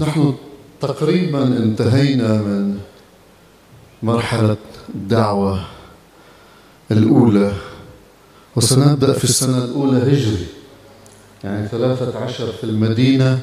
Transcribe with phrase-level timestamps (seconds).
[0.00, 0.34] نحن
[0.80, 2.78] تقريبا انتهينا من
[4.02, 4.56] مرحلة
[4.94, 5.64] الدعوة
[6.90, 7.52] الأولى
[8.56, 10.46] وسنبدأ في السنة الأولى هجري.
[11.44, 13.40] يعني ثلاثة عشر في المدينة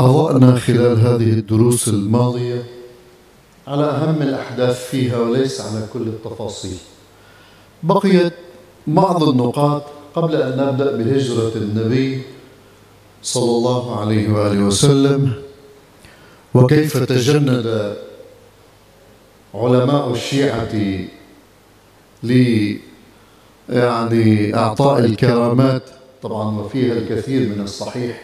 [0.00, 2.62] أضأنا خلال هذه الدروس الماضية
[3.66, 6.76] على أهم الأحداث فيها وليس على كل التفاصيل.
[7.82, 8.32] بقيت
[8.86, 9.82] بعض النقاط
[10.14, 12.22] قبل أن نبدأ بهجرة النبي
[13.24, 15.32] صلى الله عليه وآله وسلم.
[16.54, 17.96] وكيف تجند
[19.54, 20.74] علماء الشيعة
[22.22, 22.30] ل
[23.68, 25.82] يعني أعطاء الكرامات؟
[26.22, 28.22] طبعا وفيها الكثير من الصحيح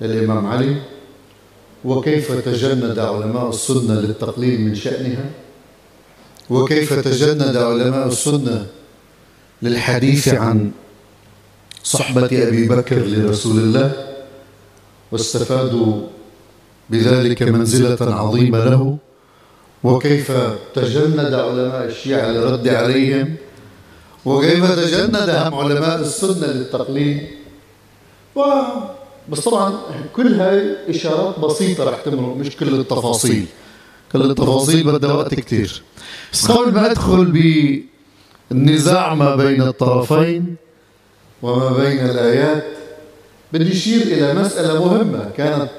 [0.00, 0.76] للإمام علي.
[1.84, 5.30] وكيف تجند علماء السنة للتقليل من شأنها؟
[6.50, 8.66] وكيف تجند علماء السنة
[9.62, 10.70] للحديث عن
[11.82, 14.09] صحبة أبي بكر لرسول الله؟
[15.12, 16.06] واستفادوا
[16.90, 18.96] بذلك منزلة عظيمة له.
[19.84, 20.32] وكيف
[20.74, 23.34] تجند علماء الشيعة للرد عليهم؟
[24.24, 27.28] وكيف تجند هم علماء السنة للتقليد؟
[29.28, 29.80] بس طبعا
[30.16, 33.46] كل هاي إشارات بسيطة رح تمرق مش كل التفاصيل.
[34.12, 35.82] كل التفاصيل بدها وقت كتير.
[36.32, 37.24] بس قبل ما أدخل
[38.50, 40.56] بالنزاع ما بين الطرفين
[41.42, 42.79] وما بين الآيات
[43.52, 45.70] بدي أشير إلى مسألة مهمة كانت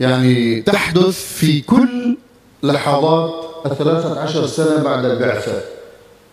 [0.00, 2.16] يعني تحدث في كل
[2.62, 5.60] لحظات الثلاثة عشر سنة بعد البعثة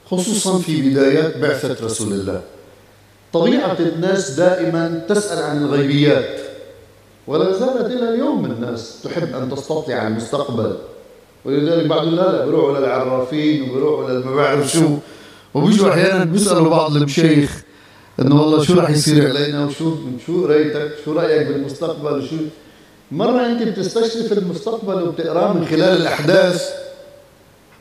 [0.06, 2.42] خصوصا في بدايات بعثة رسول الله.
[3.34, 6.40] طبيعة الناس دائما تسأل عن الغيبيات
[7.28, 10.76] ولا زالت إلى اليوم الناس تحب أن تستطلع المستقبل.
[11.46, 14.98] ولذلك بعض لا لا بيروحوا للعرافين وبيروحوا للما بعرف شو؟
[15.54, 17.64] وبيجوا أحيانا بيسألوا بعض المشايخ
[18.20, 19.96] إنه والله شو راح يصير علينا وشو
[20.26, 22.36] شو قرايتك شو رأيك بالمستقبل؟ وشو
[23.12, 26.70] مرة أنت بتستشرف المستقبل وبتقرأه من خلال الأحداث.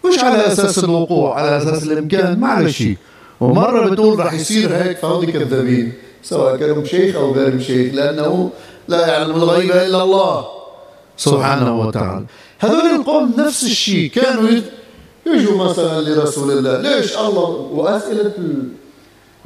[0.07, 2.97] مش على أساس الوقوع على أساس الإمكان ما على شيء.
[3.41, 5.93] ومرة بتقول راح يصير هيك فهودي كذابين.
[6.23, 8.51] سواء كانوا مشيخ أو غير مشيخ لأنه
[8.89, 10.47] لا يعلم الغيب إلا الله
[11.17, 12.27] سبحانه وتعالى.
[12.59, 14.49] هذول القوم نفس الشيء كانوا
[15.27, 18.33] يجوا مثلا لرسول الله ليش الله وأسئلة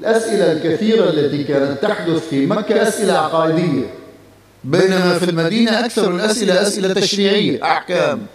[0.00, 3.94] الأسئلة الكثيرة التي كانت تحدث في مكة أسئلة عقائدية.
[4.64, 7.62] بينما في المدينة أكثر الأسئلة أسئلة تشريعية.
[7.62, 8.26] أحكام.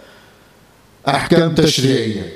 [1.08, 2.32] أحكام تشريعية.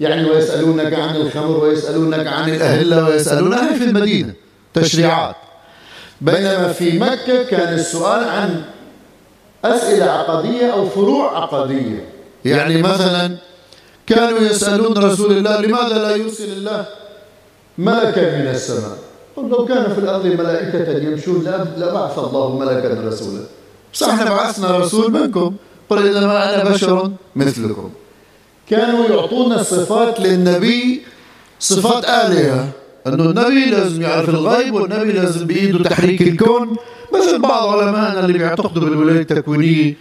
[0.00, 4.32] يعني ويسألونك عن الخمر ويسألونك عن الأهلة ويسألونك في المدينة.
[4.74, 5.36] تشريعات.
[6.20, 8.62] بينما في مكة كان السؤال عن
[9.64, 12.04] أسئلة عقدية أو فروع عقدية.
[12.44, 13.36] يعني مثلا
[14.06, 16.86] كانوا يسألون رسول الله لماذا لا يرسل الله
[17.78, 18.98] ملكا من السماء.
[19.36, 21.40] قل لو كان في الأرض ملائكة يمشون
[21.76, 23.40] لبعث الله ملكا رسولا.
[23.94, 25.54] بس إحنا بعثنا رسول منكم.
[25.90, 27.90] قل إنما أنا بشر مثلكم.
[28.70, 31.02] كانوا يعطون الصفات للنبي
[31.60, 32.68] صفات آلهة.
[33.06, 36.76] أنه النبي لازم يعرف الغيب والنبي لازم بإيده تحريك الكون.
[37.14, 39.94] مثل بعض علمائنا اللي بيعتقدوا بالولاية التكوينية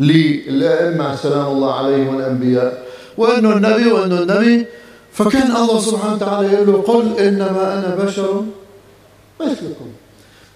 [0.00, 2.86] للأئمة سلام الله عليهم والأنبياء.
[3.16, 4.66] وأنه النبي وأنه النبي
[5.12, 8.44] فكأن الله سبحانه وتعالى يقول له قل إنما أنا بشر
[9.40, 9.86] مثلكم.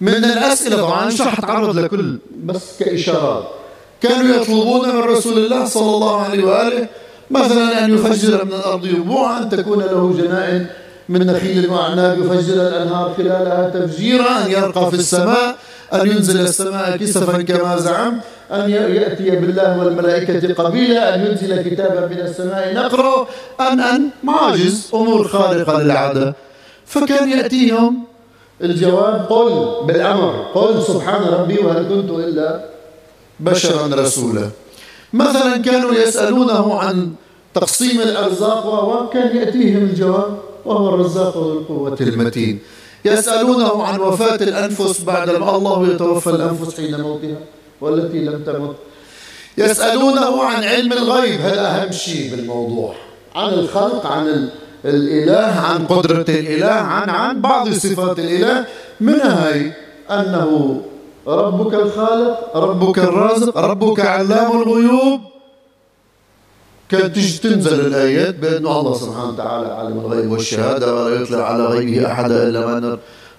[0.01, 3.43] من الأسئلة طبعا مش رح أتعرض لكل بس كاشارات
[4.01, 6.87] كانوا يطلبون من رسول الله صلى الله عليه وآله
[7.31, 10.65] مثلا أن يفجر من الأرض ينبوعا تكون له جنائن
[11.09, 15.55] من نخيل واعناب يفجر الأنهار خلالها تفجيرا أن يرقى في السماء.
[15.93, 18.19] أن ينزل السماء كسفا كما زعم
[18.51, 23.27] أن يأتي بالله والملائكة قبيلة أن ينزل كتابا من السماء نقرأ
[23.59, 26.35] أن أن معاجز أمور خارقة للعادة.
[26.85, 27.93] فكان يأتيهم.
[28.63, 29.51] الجواب قل
[29.87, 32.65] بالأمر قل سبحان ربي وهل كنت إلا
[33.39, 34.49] بشرا رسولا.
[35.13, 37.11] مثلا كانوا يسألونه عن
[37.53, 42.59] تقسيم الأرزاق وكان يأتيهم الجواب وهو الرزاق ذو القوة المتين.
[43.05, 47.37] يسألونه عن وفاة الأنفس بعد ما الله يتوفى الأنفس حين موتها
[47.81, 48.75] والتي لم تمت.
[49.57, 52.95] يسألونه عن علم الغيب هذا أهم شيء بالموضوع.
[53.35, 54.49] عن الخلق عن
[54.85, 58.65] الإله عن قدرة الإله عن عن بعض صفات الإله.
[59.01, 59.71] منها هي
[60.11, 60.81] أنه
[61.27, 65.21] ربك الخالق ربك الرازق ربك علام الغيوب.
[66.89, 72.11] كانت تجي تنزل الآيات بأنه الله سبحانه وتعالى عالم الغيب والشهادة ولا يطلع على غيبه
[72.11, 72.97] أحد إلا من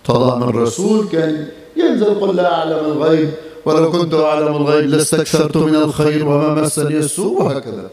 [0.09, 1.09] ارتضى من رسول.
[1.09, 3.31] كان ينزل قل لا أعلم الغيب
[3.65, 7.91] ولو كنت أعلم الغيب لاستكثرت من الخير وما مسني السوء وهكذا.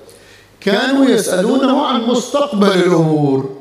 [0.62, 3.56] كانوا يسألونه عن مستقبل الأمور.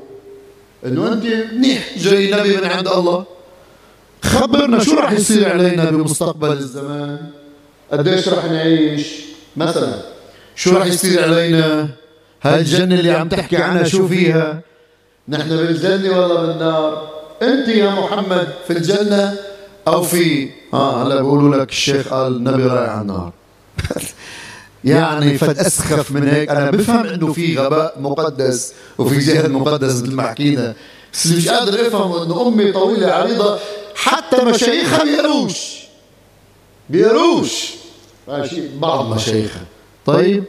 [0.87, 3.25] أنه أنت منيح جاي نبي من عند الله.
[4.23, 7.19] خبرنا شو راح يصير علينا بمستقبل الزمان؟
[7.93, 9.07] قديش رح نعيش؟
[9.57, 10.14] مثلا
[10.57, 11.89] شو رح يصير علينا؟
[12.43, 14.61] هاي الجنة اللي عم تحكي عنها شو فيها؟
[15.29, 17.09] نحن بالجنة ولا بالنار؟
[17.43, 19.37] أنت يا محمد في الجنة
[19.89, 23.33] أو في آه هلا بيقولوا لك الشيخ قال النبي رايح على النار.
[24.85, 30.15] يعني فد أسخف من هيك أنا بفهم إنه في غباء مقدس وفي جهل مقدس مثل
[30.15, 30.75] ما حكينا.
[31.13, 33.59] بس مش قادر افهم إنه أمي طويلة عريضة
[33.95, 35.85] حتى مشايخها بيقروش.
[36.91, 37.71] بيقروش.
[38.79, 39.63] بعض مشايخها.
[40.07, 40.45] طيب.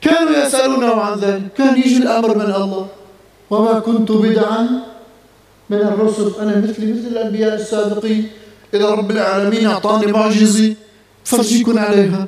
[0.00, 1.42] كانوا يسألونه عن ذلك.
[1.58, 2.86] كان يجي الأمر من الله.
[3.50, 4.68] وما كنت بدعا
[5.70, 6.32] من الرسل.
[6.40, 8.28] أنا مثلي مثل الأنبياء السابقين.
[8.74, 10.74] اذا رب العالمين أعطاني معجزه
[11.24, 12.26] فرجيكم عليها.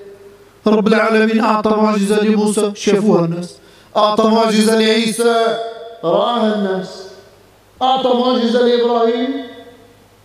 [0.66, 2.72] رب العالمين أعطى معجزة لموسى.
[2.74, 3.56] شافوها الناس.
[3.96, 5.58] أعطى معجزة لعيسى.
[6.04, 7.02] رآها الناس.
[7.82, 9.51] أعطى معجزة لإبراهيم.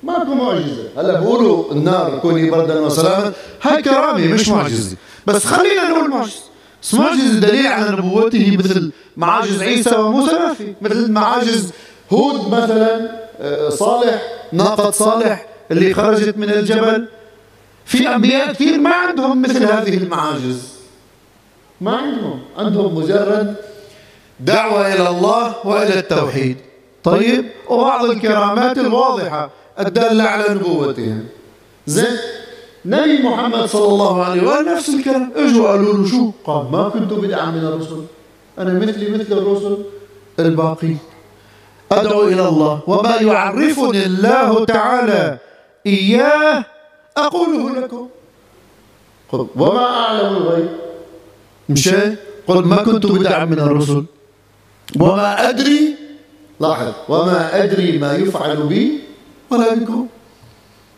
[0.04, 0.90] ماكو معجزة.
[0.98, 4.98] هلا بقولوا النار كوني بردا وسلاما هاي كرامة مش معجزة.
[5.28, 6.42] بس خلينا نقول معجزة.
[6.84, 11.72] بس معجزة دليل على نبوته مثل معاجز عيسى وموسى ما في مثل معاجز
[12.14, 13.10] هود مثلا
[13.40, 14.22] آه، صالح
[14.52, 17.08] ناقة صالح اللي خرجت من الجبل.
[17.86, 20.74] في أنبياء كثير ما عندهم مثل هذه المعاجز.
[21.82, 22.40] ما عندهم.
[22.58, 23.56] عندهم مجرد
[24.40, 26.58] دعوة إلى الله وإلى التوحيد.
[27.04, 29.50] طيب وبعض الكرامات الواضحة.
[29.80, 31.26] الدالة على نبوتهم
[31.88, 32.18] زين
[32.86, 35.32] نبي محمد صلى الله عليه وسلم نفس الكلام.
[35.36, 38.02] اجوا قالوا له شو؟ قال ما كنت بدعا من الرسل.
[38.60, 39.78] أنا مثلي مثل الرسل.
[40.40, 40.96] الباقي
[41.92, 45.38] أدعو إلى الله وما يعرفني الله تعالى.
[45.86, 46.66] إياه
[47.18, 48.08] أقوله لكم.
[49.32, 50.70] قل وما أعلم الغيب.
[51.70, 52.16] مشي.
[52.48, 54.06] قل ما كنت بدعا من الرسل.
[55.00, 55.96] وما أدري.
[56.60, 59.07] لاحظ وما أدري ما يفعل بي
[59.52, 60.08] ولا بكم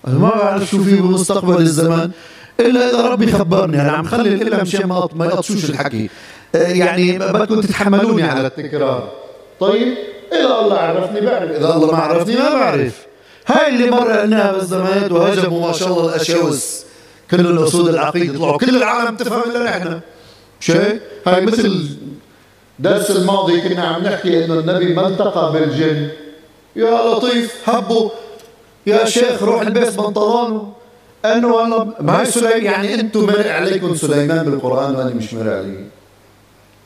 [0.07, 2.11] أنا ما بعرف شو في بمستقبل الزمان
[2.59, 3.81] إلا إذا ربي خبرني.
[3.81, 6.09] أنا عم خلي الإله مشان ما ما يقطشوش الحكي.
[6.55, 9.11] آه، يعني بدكم تتحملوني على التكرار.
[9.59, 9.97] طيب؟
[10.33, 11.51] إذا الله عرفني بعرف.
[11.51, 13.05] إذا الله ما عرفني ما بعرف.
[13.47, 16.83] هاي اللي مر قلناها بالزمانات وهجموا ما شاء الله الاشاوس
[17.31, 19.99] كل الاصول العقيده طلعوا كل العالم تفهم إلا نحن.
[20.59, 21.89] شيء هاي مثل
[22.79, 26.09] درس الماضي كنا عم نحكي إنه النبي ما التقى بالجن.
[26.75, 28.09] يا لطيف هبوا.
[28.87, 30.73] يا شيخ روح البس بنطلونه.
[31.25, 35.85] أنه والله ما سليمان يعني أنتم مرق عليكم سليمان بالقرآن وأنا مش مرق علي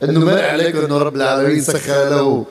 [0.02, 2.44] أنه مرق عليكم إنه رب العالمين سخر له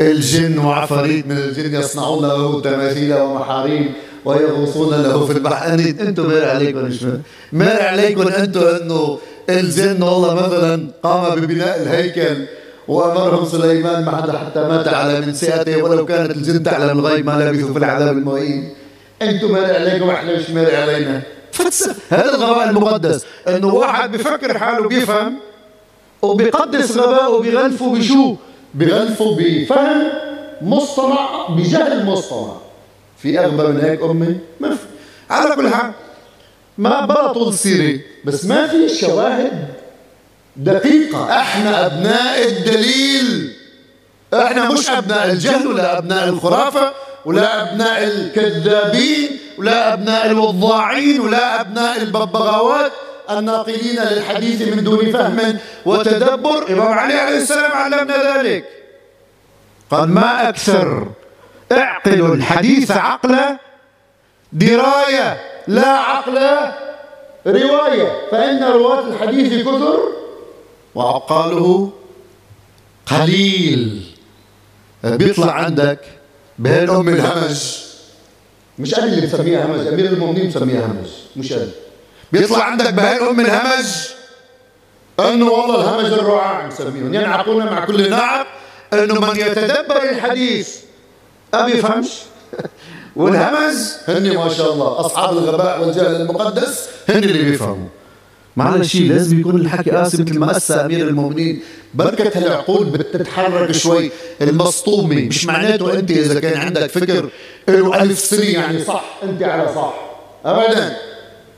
[0.00, 3.92] الجن وعفاريت من الجن يصنعون له تماثيل ومحاريب
[4.24, 5.74] ويغوصون له في البحر.
[5.74, 7.04] أنتم مر عليكم مش
[7.52, 9.18] مر عليكم أنتم أنه
[9.50, 12.44] الجن والله مثلا قام ببناء الهيكل.
[12.88, 17.32] وأمرهم سليمان ما حدا حتى مات على من سيئته ولو كانت الجن تعلم الغيب ما
[17.32, 18.74] لبثوا في العذاب المهين.
[19.22, 21.22] أنتم مر عليكم إحنا مش مر علينا.
[22.10, 25.36] هذا الغباء المقدس إنه واحد بفكر حاله بيفهم
[26.22, 28.34] وبيقدس غباءه وبيغلفه بشو؟
[28.74, 30.02] بغلفوا بفهم
[30.62, 32.56] مصطنع بجهل مصطنع.
[33.18, 34.86] في أغبى من هيك أمي؟ ما في.
[35.30, 35.92] على كل حال
[36.78, 39.68] ما بلا طول سيرة بس ما في شواهد
[40.58, 43.52] دقيقة إحنا أبناء الدليل.
[44.34, 46.92] إحنا مش أبناء الجهل ولا أبناء الخرافة
[47.24, 52.92] ولا أبناء الكذابين ولا أبناء الوضاعين ولا أبناء الببغاوات
[53.30, 56.68] الناقلين للحديث من دون فهم وتدبر.
[56.70, 58.64] إمام علي عليه السلام علمنا ذلك.
[59.90, 61.08] قال ما أكثر
[61.72, 63.58] اعقلوا الحديث عقلا.
[64.52, 66.38] دراية لا عقل
[67.46, 68.12] رواية.
[68.30, 69.98] فإن رواة الحديث كثر.
[70.98, 71.90] وعقاله
[73.06, 74.04] قليل.
[75.04, 76.00] بيطلع عندك
[76.58, 77.56] بين أم الهمج.
[78.78, 81.68] مش أنا اللي بسميها همج أمير المؤمنين بسميها همج مش أنا
[82.32, 83.86] بيطلع عندك بهاي ام الهمج.
[85.20, 88.46] إنه والله الهمج الرعاع مسميهم ينعقون مع كل نعق
[88.92, 90.76] إنه من يتدبر الحديث.
[91.52, 92.08] ما بيفهمش
[93.16, 93.76] والهمج
[94.08, 97.88] هن ما شاء الله أصحاب الغباء والجهل المقدس هن اللي بيفهموا.
[98.58, 101.60] معلش شيء لازم يكون الحكي قاسي مثل ما أسى أمير المؤمنين.
[101.94, 104.10] بركة العقول بتتحرك شوي.
[104.42, 107.28] المسطومة مش معناته أنت إذا كان عندك فكر
[107.68, 109.94] له ألف سنة يعني صح أنت على صح.
[110.44, 110.96] ابدا.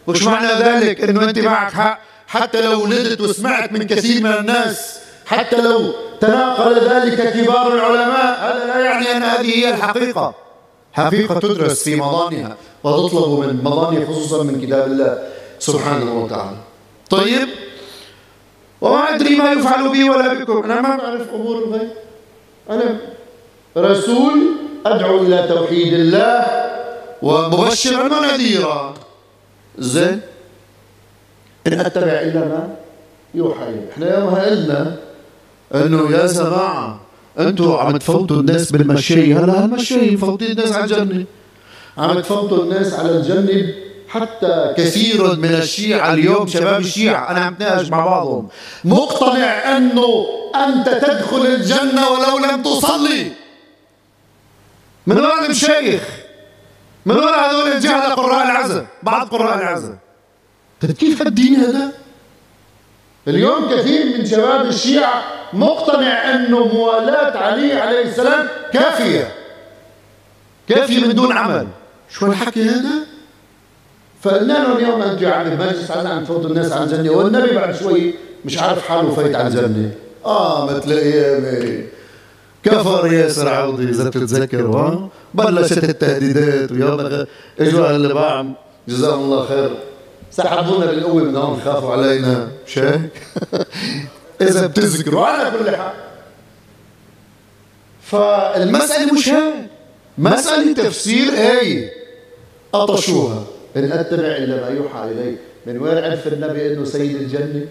[0.06, 2.00] وش معنى ذلك إنه أنت معك حق.
[2.26, 8.64] حتى لو ولدت وسمعت من كثير من الناس حتى لو تناقل ذلك كبار العلماء هذا
[8.66, 10.34] لا يعني أن هذه هي الحقيقة.
[10.92, 15.18] حقيقة تدرس في مضانها وتطلب من مضانها خصوصا من كتاب الله
[15.58, 16.69] سبحانه وتعالى.
[17.10, 17.48] طيب.
[18.80, 20.62] وما أدري ما يفعل بي ولا بكم.
[20.64, 21.90] أنا ما بعرف أمور الغيب.
[22.70, 22.96] أنا
[23.76, 24.40] رسول
[24.86, 26.46] أدعو إلى توحيد الله
[27.22, 28.94] ومبشرا ونذيرا.
[29.78, 30.20] زين.
[31.66, 32.74] إن أتبع إلا ما
[33.34, 34.96] يوحى إحنا يومها قلنا
[35.74, 37.00] إنه يا جماعة
[37.38, 39.34] أنتوا عم تفوتوا الناس بالمشي.
[39.34, 41.24] هلا هالمشي مفوتين الناس على الجنة.
[41.98, 43.74] عم تفوتوا الناس على الجنة
[44.10, 48.48] حتى كثير من الشيعة اليوم شباب الشيعة أنا عم تناقش مع بعضهم.
[48.84, 53.32] مقتنع أنه أنت تدخل الجنة ولو لم تصلي.
[55.06, 56.02] من وين المشايخ
[57.06, 59.98] من وين هذول الجهلة قراء العزة بعض قراء العزة
[60.80, 61.92] طيب كيف هالدين هذا؟
[63.28, 69.34] اليوم كثير من شباب الشيعة مقتنع أنه موالاة علي عليه السلام كافية.
[70.68, 71.68] كافية من دون عمل.
[72.10, 73.09] شو الحكي هذا؟
[74.22, 78.58] فقلنا لهم اليوم يا عم المجلس عم تفوتوا الناس على الجنه والنبي بعد شوي مش
[78.58, 79.90] عارف حاله فايت على الجنه
[80.24, 81.84] آه مثل ايامي
[82.64, 86.72] كفر ياسر عوضي اذا بتتذكروا بلشت التهديدات.
[86.72, 87.26] ويلا
[87.60, 88.54] اجوا اللي بعم
[88.88, 89.70] جزاهم الله خير.
[90.30, 92.48] سحبونا بالقوة من هون خافوا علينا.
[92.66, 93.10] مش هيك؟
[94.48, 95.92] إذا بتذكروا على كل حال.
[98.02, 99.54] فالمسألة مش هيك.
[100.18, 101.90] مسألة تفسير آية
[102.74, 103.44] أطشوها.
[103.76, 105.36] إن أتبع إلا ما يوحى إلي
[105.66, 107.66] من وين عرف النبي إنه سيد الجنة؟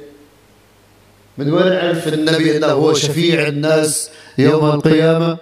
[1.38, 5.38] من وين عرف النبي إنه هو شفيع الناس يوم القيامة؟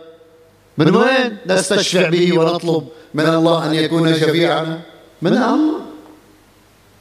[0.77, 4.79] من وين نستشفع به ونطلب من الله أن يكون شفيعنا
[5.21, 5.81] من الله.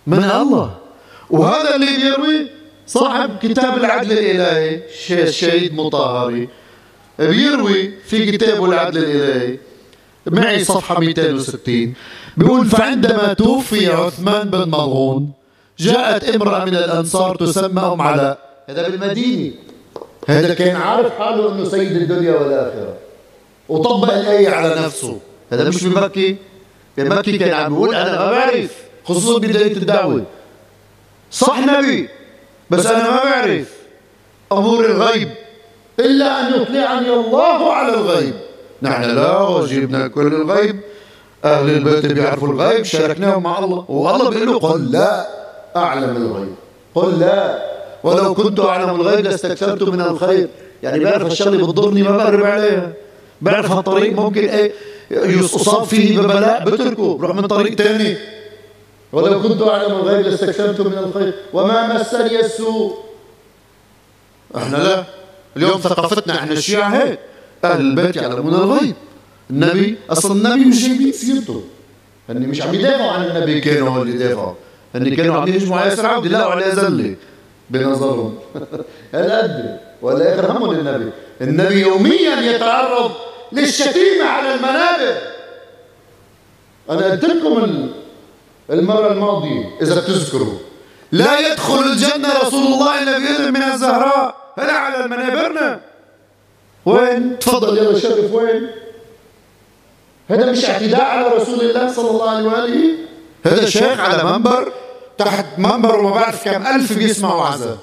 [0.07, 0.77] من الله.
[1.31, 2.51] وهذا اللي بيروي
[2.87, 6.49] صاحب كتاب العدل الإلهي الشهيد مطهري.
[7.19, 9.59] بيروي في كتابه العدل الإلهي.
[10.27, 11.95] معي صفحة 260
[12.37, 15.33] بيقول فعندما توفي عثمان بن مضغون
[15.79, 18.39] جاءت امرأة من الأنصار تسمى ام علاء
[18.69, 19.53] هذا بالمدينة.
[20.29, 22.95] هذا كان عارف حاله إنه سيد الدنيا والآخرة.
[23.69, 25.19] وطبق الآية على نفسه.
[25.53, 26.37] هذا مش بمكي
[26.99, 28.71] بمكي كان عم بيقول أنا ما بعرف
[29.05, 30.25] خصوصا بداية الدعوة.
[31.31, 32.09] صح نبي
[32.71, 33.73] بس أنا ما بعرف.
[34.53, 35.29] أمور الغيب.
[36.01, 38.35] إلا أن يطلعني الله على الغيب.
[38.83, 40.81] نحن لا وجبنا كل الغيب.
[41.45, 45.27] أهل البيت بيعرفوا الغيب شاركناهم مع الله والله بيقول له قل لا
[45.77, 46.55] أعلم الغيب.
[46.95, 47.67] قل لا.
[48.03, 50.49] ولو كنت أعلم الغيب لاستكثرت من الخير.
[50.83, 52.93] يعني بعرف الشغله بتضرني ما بقرب عليها.
[53.41, 54.73] بعرف هالطريق ممكن إيه
[55.11, 58.17] يصاب فيه ببلاء بتركه بروح من طريق ثاني
[59.13, 61.35] ولو كنت أعلم الغيب لاستكثرت من الخير.
[61.53, 62.97] وما مسني السوء.
[64.57, 65.05] إحنا لا.
[65.57, 67.19] اليوم ثقافتنا إحنا الشيعة هيك.
[67.65, 68.95] أهل البيت يعلمون الغيب.
[69.51, 71.65] النبي أصلا النبي مش جايبين سيرته.
[72.29, 74.55] هني مش عم يدافعوا عن النبي كانوا اللي يدافعوا.
[74.95, 77.17] هني كانوا عم يهجموا على ياسر عبد الله وعلى زلة
[77.71, 78.39] بنظرهم.
[79.15, 81.11] هالقد ولا آخر همهم النبي
[81.41, 83.13] النبي يوميا يتعرض
[83.53, 85.17] للشتيمة على المنابر.
[86.91, 87.89] أنا قلت لكم
[88.71, 90.59] المرة الماضية إذا بتذكروا.
[91.13, 94.47] لا يدخل الجنة رسول الله إلا بإذن من الزهراء.
[94.59, 95.81] هلا على منابرنا
[96.87, 98.71] وين؟ تفضل يلا شرف وين؟
[100.29, 102.95] هذا مش اعتداء على رسول الله صلى الله عليه وآله.
[103.45, 104.73] هذا شيخ على منبر
[105.19, 107.79] تحت منبر وما بعرف كم ألف بيسمعوا عزاء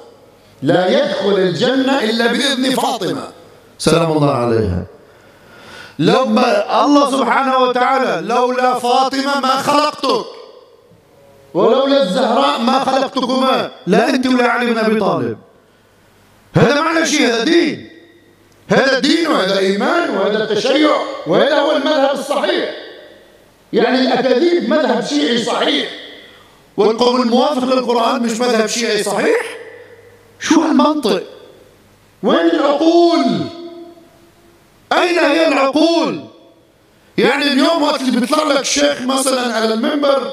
[0.61, 3.27] لا يدخل الجنة إلا بإذن فاطمة.
[3.77, 4.83] سلام الله عليها.
[5.99, 10.25] لما الله سبحانه وتعالى لولا فاطمة ما خلقتك.
[11.53, 13.71] ولولا الزهراء ما خلقتكما.
[13.87, 15.37] لا أنت ولا علي بن أبي طالب.
[16.53, 17.89] هذا معنى شيء هذا دين.
[18.73, 20.89] هذا دين وهذا إيمان وهذا تشيع
[21.27, 22.69] وهذا هو المذهب الصحيح.
[23.73, 25.89] يعني الأكاذيب مذهب شيعي صحيح.
[26.77, 29.57] والقول الموافق للقرآن مش مذهب شيعي صحيح؟
[30.39, 31.23] شو هالمنطق؟
[32.23, 33.25] وين العقول؟
[34.93, 36.19] أين هي العقول؟
[37.17, 40.31] يعني اليوم وقت اللي بيطلع لك شيخ مثلا على المنبر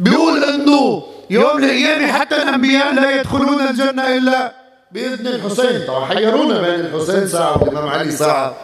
[0.00, 4.57] بيقول إنه يوم الأيام حتى الأنبياء لا يدخلون الجنة إلا
[4.92, 5.86] بإذن الحسين.
[5.86, 8.56] طبعا حيرونا بين الحسين ساعة والامام علي ساعة.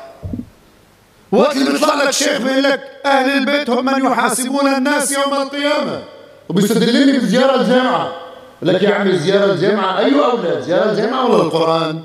[1.33, 6.03] وقت اللي بيطلع لك شيخ بيقول لك أهل البيت هم من يحاسبون الناس يوم القيامة.
[6.49, 8.13] وبيستدلني بزيارة الجامعة.
[8.63, 9.99] لك يا عمي زيارة الجامعة.
[9.99, 12.01] أيوة أولاد زيارة الجامعة ولا القرآن؟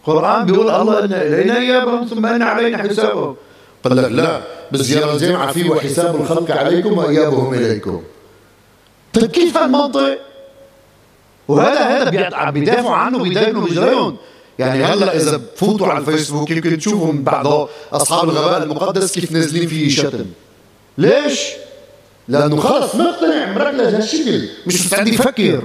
[0.00, 3.36] القرآن بيقول الله إن إلينا إيابهم ثم إن علينا حسابهم.
[3.84, 4.40] قال لك لا
[4.72, 8.02] بزيارة الجامعة فيه وحساب الخلق عليكم وإيابهم إليكم.
[9.14, 10.18] طيب كيف هالمنطق
[11.48, 14.16] وهذا هذا عم بيدافعوا عنه بيدافعوا بجريهم
[14.58, 19.68] يعني هلا إذا بفوتوا على الفيسبوك يمكن تشوفوا من بعض أصحاب الغباء المقدس كيف نازلين
[19.68, 20.24] فيه شتم.
[20.98, 21.40] ليش؟
[22.28, 25.62] لأنه خلص مقتنع مركز هالشكل مش مستعد يفكر.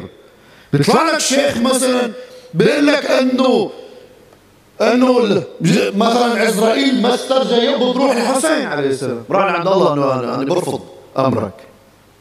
[0.73, 2.11] بيطلع لك شيخ مثلا
[2.53, 3.71] بيقول لك انه
[4.81, 5.43] أنه
[5.95, 9.23] مثلا عزرائيل ما استرجى يقبض روح الحسين عليه السلام.
[9.29, 10.81] راح عند الله أنه أنا برفض
[11.17, 11.53] أمرك.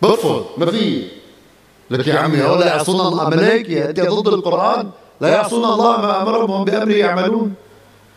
[0.03, 1.03] برفض ما في.
[1.95, 4.91] لك يا عمي هؤلاء يعصون الله ملائكة أنت ضد القرآن.
[5.21, 7.55] لا يعصون الله ما أمرهم وهم بأمره يعملون.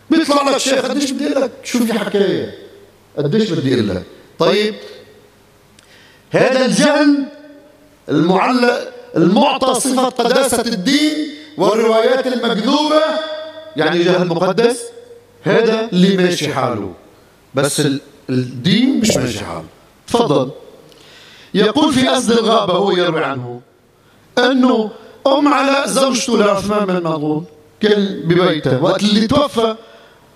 [0.10, 2.55] بيطلع لك شيخ قديش بدي أقول لك؟ شو في حكاية.
[3.17, 4.03] قديش بدي أقول لك؟
[4.39, 4.75] طيب
[6.32, 7.25] هذا الجهل
[8.10, 11.13] المعلق المعطى صفة قداسة الدين
[11.58, 13.01] والروايات المكذوبة
[13.75, 14.82] يعني جهل مقدس
[15.44, 16.94] هذا اللي ماشي حاله.
[17.53, 17.82] بس
[18.29, 19.65] الدين مش ماشي حاله.
[20.08, 20.51] تفضل.
[21.56, 23.62] يقول في أسد الغابة هو يروي عنه
[24.38, 24.90] أنه
[25.28, 27.46] أم علاء زوجته لعثمان بن مظعون
[27.82, 29.76] كان ببيته وقت اللي توفى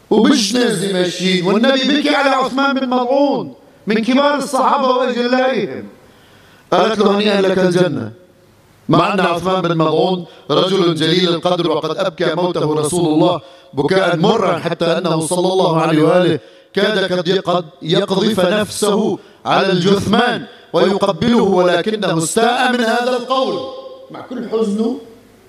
[0.10, 3.54] وبالجنازة ماشيين والنبي بكي على عثمان بن مظعون
[3.88, 5.86] من كبار الصحابة وأجلائهم
[6.74, 8.12] قالت له هنيئا لك الجنة.
[8.90, 13.42] مع أن عثمان بن مظعون رجل جليل القدر وقد أبكى موته رسول الله
[13.74, 16.40] بكاء مرا حتى أنه صلى الله عليه وآله
[16.74, 16.98] كاد
[17.44, 20.46] قد يقذف نفسه على الجثمان.
[20.74, 23.60] ويقبله ولكنه استاء من هذا القول.
[24.12, 25.00] مع كل حزنه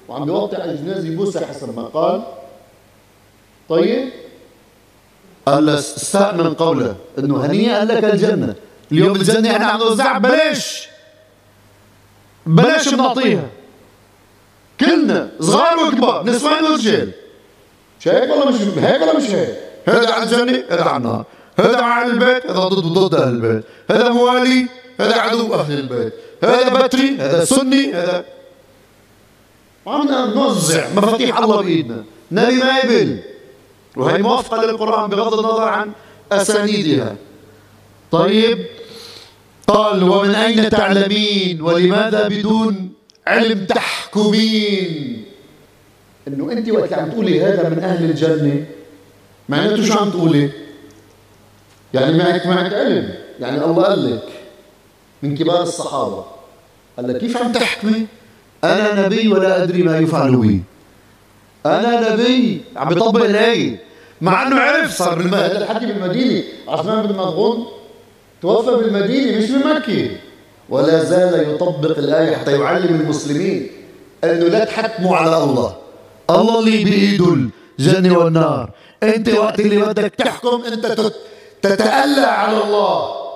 [0.09, 2.23] وعم بيوطي على الجنازة يبوسها حسب ما قال.
[3.69, 4.09] طيب؟
[5.47, 8.55] قال استاء من قوله إنه هنيئا لك الجنة.
[8.93, 10.89] اليوم الجنة إحنا عم نوزعها بلاش!
[12.47, 13.49] بلاش بنعطيها
[14.81, 17.11] كلنا صغار وكبار نسوان ورجال
[18.01, 19.57] مش هيك ولا مش هيك ولا مش هيك؟
[19.89, 21.25] هذا على الجنة هذا على النار.
[21.59, 23.65] هذا على البيت هذا ضد ضد أهل البيت.
[23.91, 24.67] هذا موالي
[25.01, 26.13] هذا عدو أهل البيت.
[26.45, 28.25] هذا بتري هذا سني هذا
[29.87, 32.05] وعمنا نوزع مفاتيح الله بإيدنا.
[32.33, 33.19] نبي ما يبل
[33.97, 35.93] وهي موافقة للقرآن بغض النظر عن
[36.33, 37.17] أسانيدها.
[38.11, 38.67] طيب
[39.67, 42.93] قال ومن أين تعلمين؟ ولماذا بدون
[43.27, 45.25] علم تحكمين؟
[46.29, 48.65] إنه أنت وقت عم تقولي هذا من أهل الجنة
[49.49, 50.51] معناته شو عم تقولي؟
[51.95, 53.15] يعني معك معك علم.
[53.41, 54.40] يعني الله قال لك
[55.23, 56.25] من كبار الصحابة.
[56.97, 58.07] قال لك كيف عم تحكمي؟
[58.65, 60.63] أنا نبي ولا أدري ما يفعل بي.
[61.67, 62.63] أنا نبي.
[62.77, 63.81] عم بيطبق الآية
[64.21, 65.35] مع أنه عرف صار بالم...
[65.35, 66.43] هذا الحكي بالمدينة.
[66.69, 67.67] عثمان بن مضغون
[68.43, 70.11] توفى بالمدينة مش بمكة
[70.69, 73.71] ولا زال يطبق الآية حتى يعلم المسلمين
[74.25, 75.77] أنه لا تحكموا على الله.
[76.31, 77.37] الله اللي بإيده
[77.79, 78.71] الجنة والنار.
[79.03, 81.13] أنت وقت اللي بدك تحكم أنت
[81.63, 83.30] تتألى على الله.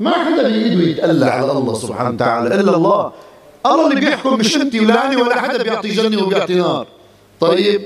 [0.00, 3.12] ما حدا بإيده يتألى على الله سبحانه وتعالى إلا الله.
[3.66, 6.86] الله اللي بيحكم مش أنت ولا أنا ولا حدا بيعطي جنة وبيعطي نار.
[7.40, 7.80] طيب.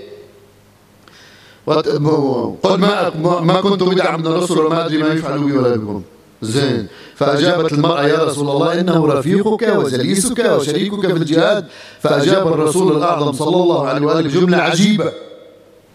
[2.63, 6.03] قل ما ما كنت بدعا من الرسل وما أدري ما يفعل بي ولا بكم.
[6.43, 6.87] زين.
[7.15, 11.67] فأجابت المرأة يا رسول الله إنه رفيقك وجليسك وشريكك في الجهاد.
[12.01, 15.13] فأجاب الرسول الأعظم صلى الله عليه وآله بجملة عجيبة.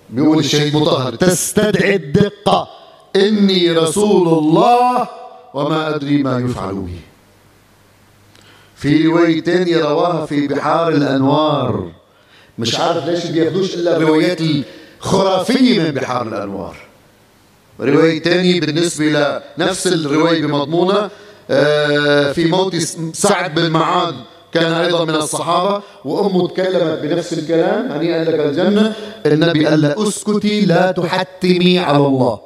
[0.10, 2.68] بيقول الشهيد مطهر تستدعي الدقة.
[3.16, 5.08] إني رسول الله
[5.54, 7.00] وما أدري ما يفعل به
[8.76, 11.92] في رواية تانية رواها في بحار الأنوار.
[12.60, 14.38] مش عارف ليش بياخدوش إلا الروايات
[15.00, 16.76] الخرافية من بحار الأنوار.
[17.80, 21.10] رواية تانية بالنسبة لنفس الرواية بمضمونة
[21.50, 22.76] آه، في موت
[23.14, 24.14] سعد بن معاذ
[24.54, 28.94] كان أيضا من الصحابة وأمه تكلمت بنفس الكلام هنيئا لك الجنة
[29.26, 32.40] النبي قال لها أسكتي لا تحتمي على الله.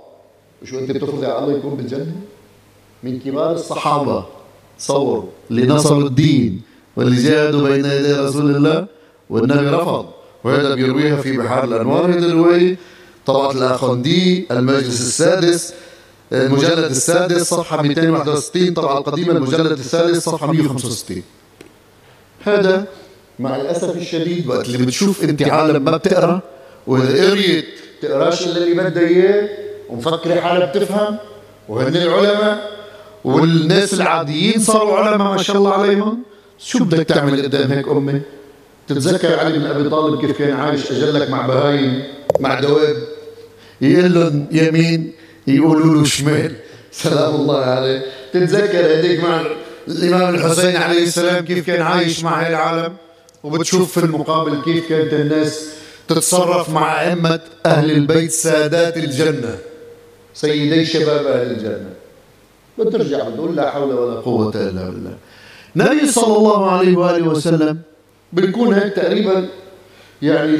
[0.65, 2.11] شو أنت بتفرضي على الله يكون بالجنة؟
[3.03, 4.25] من كبار الصحابة.
[4.79, 6.61] تصوروا اللي نصروا الدين
[6.95, 8.87] واللي جاهدوا بين يدي رسول الله
[9.29, 10.05] والنبي رفض.
[10.43, 12.77] وهذا بيرويها في بحار الأنوار هذه الرواية
[13.25, 15.73] طبعة الأخندي المجلس السادس
[16.33, 21.23] المجلد السادس صفحة 261 طبعة القديمة المجلد السادس صفحة 165
[22.43, 22.85] هذا
[23.39, 26.41] مع الأسف الشديد وقت اللي بتشوف أنت عالم ما بتقرأ
[26.87, 27.65] وإذا قريت
[28.01, 29.49] تقراش اللي بدها إياه
[29.89, 31.17] ومفكرة حالها بتفهم.
[31.69, 32.71] وهن العلماء
[33.23, 36.23] والناس العاديين صاروا علماء ما شاء الله عليهم.
[36.59, 38.21] شو بدك تعمل قدام هيك امي
[38.87, 42.03] تتذكر علي بن أبي طالب كيف كان عايش أجلك مع بهايم
[42.39, 42.97] مع دواب؟
[43.81, 45.11] يقول لهم يمين
[45.47, 46.55] يقولوا له شمال.
[46.91, 48.01] سلام الله عليه.
[48.33, 49.41] تتذكر هذيك مع
[49.87, 52.93] الإمام الحسين عليه السلام كيف كان عايش مع العالم؟
[53.43, 55.69] وبتشوف في المقابل كيف كانت الناس
[56.07, 59.57] تتصرف مع أئمة أهل البيت سادات الجنة.
[60.33, 61.89] سيدي شباب أهل الجنة.
[62.79, 65.17] بترجع بتقول لا حول ولا قوة إلا بالله.
[65.75, 67.79] النبي صلى الله عليه وآله وسلم
[68.33, 69.47] بنكون هيك تقريبا
[70.21, 70.55] يعني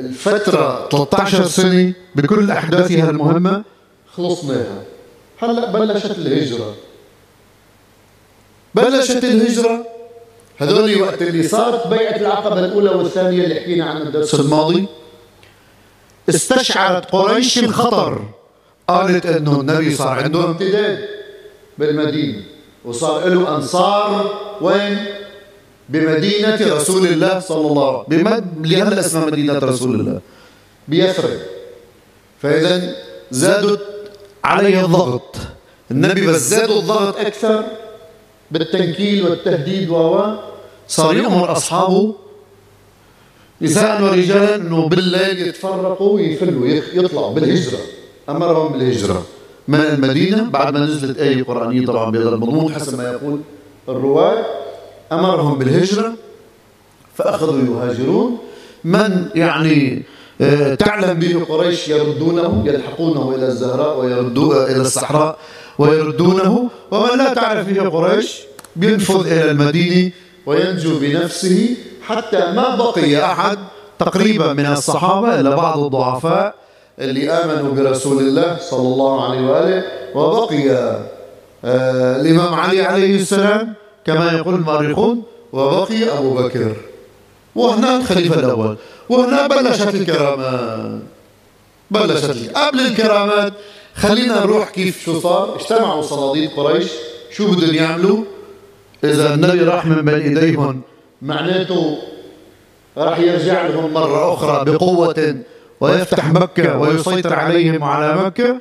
[0.00, 3.64] الفترة 13 سنة بكل أحداثها المهمة
[4.16, 4.82] خلصناها.
[5.38, 6.74] هلأ بلشت الهجرة.
[8.74, 9.86] بلشت الهجرة.
[10.58, 14.86] هذول وقت اللي صارت بيعة العقبة الأولى والثانية اللي حكينا عن الدرس الماضي
[16.28, 18.22] استشعرت قريش الخطر
[18.88, 21.17] قالت إنه النبي صار عنده امتداد.
[21.78, 22.42] بالمدينة.
[22.84, 24.10] وصار له أنصار
[24.60, 24.98] وين؟
[25.88, 28.52] بمدينة رسول الله صلى الله عليه وسلم.
[28.64, 30.20] لهلا اسمها مدينة رسول الله.
[30.88, 31.40] بيثرب
[32.42, 32.94] فإذا
[33.30, 33.76] زادوا
[34.44, 35.36] عليه الضغط.
[35.90, 37.64] النبي بس زادوا الضغط أكثر
[38.50, 40.34] بالتنكيل والتهديد و
[40.88, 42.14] صار يأمر أصحابه
[43.62, 47.78] نساء ورجالا إنه بالليل يتفرقوا ويفلوا يطلعوا بالهجرة.
[48.28, 49.22] أمرهم بالهجرة.
[49.68, 53.40] من المدينة بعد ما نزلت آية قرآنية طبعا بهذا المضمون حسب ما يقول
[53.88, 54.44] الرواة
[55.12, 56.12] أمرهم بالهجرة
[57.14, 58.38] فأخذوا يهاجرون.
[58.84, 60.02] من يعني
[60.40, 65.38] آه، تعلم به قريش يردونه يلحقونه إلى الزهراء ويردوه إلى الصحراء
[65.78, 66.70] ويردونه.
[66.90, 68.40] ومن لا تعرف به قريش
[68.76, 70.10] بينفذ إلى المدينة
[70.46, 71.76] وينجو بنفسه
[72.06, 73.58] حتى ما بقي أحد
[73.98, 76.54] تقريبا من الصحابة إلا بعض الضعفاء.
[77.00, 79.84] اللي آمنوا برسول الله صلى الله عليه وآله
[80.14, 80.70] وبقي
[81.64, 83.74] آه الإمام علي عليه السلام
[84.06, 86.76] كما يقول المؤرخون وبقي أبو بكر.
[87.54, 88.76] وهنا الخليفة الأول
[89.08, 91.00] وهنا بلشت الكرامات
[91.90, 93.52] بلشت قبل الكرامات
[93.94, 95.56] خلينا نروح كيف شو صار.
[95.56, 96.86] اجتمعوا صناديد قريش.
[97.30, 98.24] شو بدهم يعملوا؟
[99.04, 100.80] إذا النبي راح من بين إيديهم
[101.22, 101.98] معناته
[102.98, 105.36] راح يرجع لهم مرة أخرى بقوة
[105.80, 108.60] ويفتح مكة ويسيطر عليهم وعلى مكة.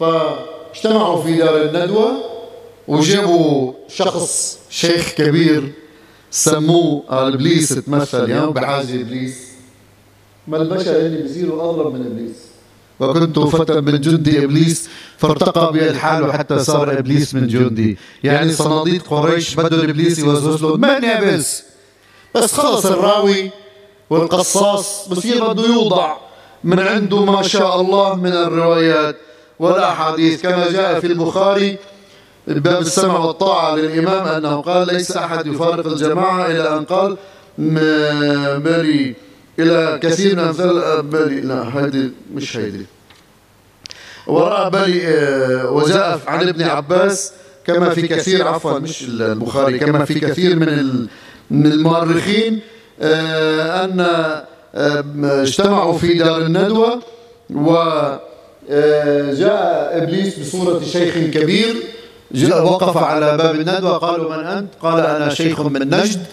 [0.00, 2.12] فاجتمعوا في دار الندوة
[2.88, 5.72] وجابوا شخص شيخ كبير
[6.30, 9.48] سموه إبليس تمثل يعني بحاجه إبليس.
[10.48, 12.36] ما البشر اللي بيصيروا اضرب من إبليس.
[13.00, 17.98] وكنت فتى من جندي إبليس فارتقى بي الحال حتى صار إبليس من جندي.
[18.24, 21.42] يعني صناديد قريش بدهم إبليس يوزوز له من
[22.34, 23.50] بس خلص الراوي
[24.10, 26.27] والقصاص بصير بده يوضع.
[26.64, 29.16] من عنده ما شاء الله من الروايات.
[29.58, 31.76] والأحاديث كما جاء في البخاري
[32.46, 37.16] باب السمع والطاعة للإمام أنه قال ليس أحد يفارق الجماعة إلى أن قال
[37.58, 39.14] مالي
[39.58, 42.86] إلى كثير من أمثال بالي لا هيدي مش هيدي
[44.26, 47.32] وراء بالي آه، وجاء عن ابن عباس
[47.66, 51.06] كما في كثير عفوا مش البخاري كما في كثير من
[51.50, 52.60] من المؤرخين
[53.00, 54.06] آه، أن
[54.74, 57.00] اجتمعوا في دار الندوة
[57.50, 58.20] وجاء
[58.70, 61.74] آه، إبليس بصورة شيخ كبير
[62.32, 66.26] جاء وقف على باب الندوة قالوا من أنت؟ قال أنا شيخ من نجد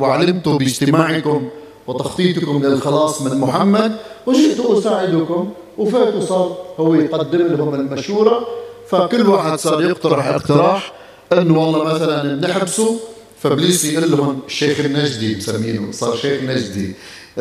[0.00, 1.48] وعلمت باجتماعكم
[1.86, 8.46] وتخطيطكم للخلاص من محمد وجئت أساعدكم وفات صار هو يقدم لهم المشورة
[8.88, 10.92] فكل واحد صار يقترح اقتراح
[11.32, 12.96] انه والله مثلا نحبسه
[13.38, 16.94] فابليس يقول لهم الشيخ النجدي مسمينه صار شيخ نجدي.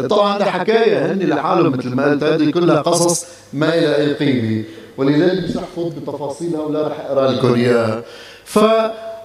[0.09, 4.63] طبعا ده حكاية هن لحالهم مثل ما قلت هذه كلها قصص ما أي قيمة.
[4.97, 8.03] ولذلك مش رح فوت بتفاصيلها ولا رح أقرأ لكم إياها.
[8.45, 8.59] ف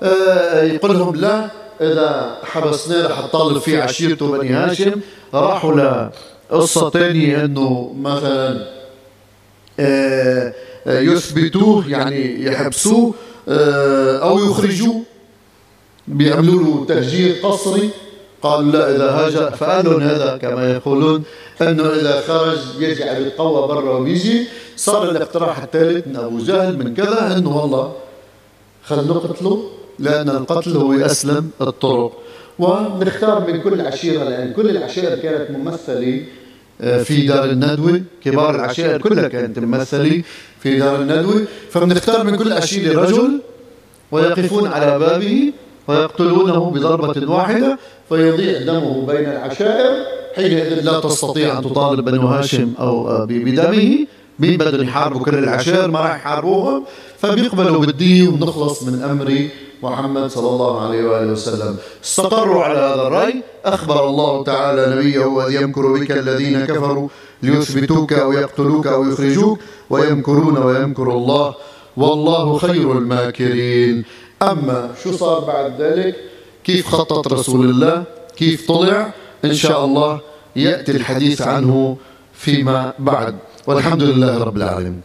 [0.03, 5.01] آه، يقول لهم لا إذا حبسناه رح تطالب فيه عشيرته بني هاشم.
[5.35, 6.09] راحوا
[6.51, 8.67] لقصه ثانية إنه مثلا
[9.81, 10.55] آه،
[10.87, 13.15] يثبتوه يعني يحبسوه
[13.49, 15.03] آه، أو يخرجوه.
[16.18, 17.90] بيعملوا له تهجير قصري.
[18.42, 21.23] قالوا لا إذا هاجر فقالوا هذا كما يقولون.
[21.62, 24.46] أنه إذا خرج يرجع بالقوة برا وبيجي
[24.77, 27.92] صار الاقتراح الثالث من أبو جهل من كذا أنه والله
[28.85, 32.12] خلنا نقتله لأن القتل هو أسلم الطرق.
[32.59, 36.23] ونختار من كل عشيرة لأن كل العشائر كانت ممثلة
[36.81, 38.03] آه، في دار الندوة.
[38.25, 40.23] كبار العشائر كلها كانت ممثلة
[40.62, 41.44] في دار الندوة.
[41.70, 43.40] فبنختار من كل عشيرة رجل
[44.12, 45.53] ويقفون على بابه.
[45.87, 49.93] فيقتلونه بضربة واحدة فيضيع دمه بين العشائر
[50.37, 54.07] حينئذ لا تستطيع أن تطالب بنو هاشم أو بدمه.
[54.40, 56.85] مين بدهم يحاربوا كل العشائر ما راح يحاربوهم.
[57.19, 59.49] فبيقبلوا بالدية ونخلص من أمر
[59.83, 61.77] محمد صلى الله عليه وآله وسلم.
[62.05, 63.43] استقروا على هذا الرأي.
[63.64, 67.09] أخبر الله تعالى نبيه وإذ يمكر بك الذين كفروا
[67.43, 69.59] ليثبتوك أو يقتلوك أو يخرجوك
[69.90, 71.55] ويمكرون ويمكر الله.
[71.97, 74.05] والله خير الماكرين.
[74.42, 76.16] أما شو صار بعد ذلك؟
[76.64, 78.05] كيف خطط رسول الله؟
[78.37, 79.12] كيف طلع؟
[79.44, 80.20] إن شاء الله
[80.57, 81.96] يأتي الحديث عنه
[82.33, 83.37] فيما بعد.
[83.66, 84.98] والحمد لله رب العالمين.